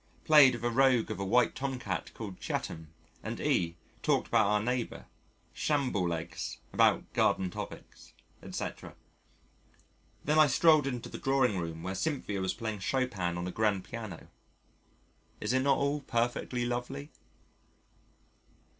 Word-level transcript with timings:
played 0.25 0.55
with 0.55 0.63
a 0.63 0.69
rogue 0.71 1.11
of 1.11 1.19
a 1.19 1.23
white 1.23 1.53
Tomcat 1.53 2.11
called 2.15 2.39
Chatham, 2.39 2.91
and 3.21 3.39
E 3.39 3.77
talked 4.01 4.29
about 4.29 4.47
our 4.47 4.59
neighbour, 4.59 5.05
"Shamble 5.53 6.07
legs," 6.09 6.57
about 6.73 7.13
garden 7.13 7.51
topics, 7.51 8.13
etc. 8.41 8.95
Then 10.25 10.39
I 10.39 10.47
strolled 10.47 10.87
into 10.87 11.07
the 11.07 11.19
drawing 11.19 11.59
room 11.59 11.83
where 11.83 11.93
Cynthia 11.93 12.41
was 12.41 12.55
playing 12.55 12.79
Chopin 12.79 13.37
on 13.37 13.45
a 13.45 13.51
grand 13.51 13.83
piano. 13.83 14.29
Is 15.39 15.53
it 15.53 15.59
not 15.59 15.77
all 15.77 16.01
perfectly 16.01 16.65
lovely? 16.65 17.11